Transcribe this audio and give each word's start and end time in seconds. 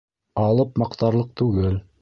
Алып 0.43 0.81
маҡтарлыҡ 0.85 1.31
түгел 1.43 1.83